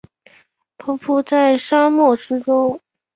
[0.79, 2.81] 蹒跚在沙漠之中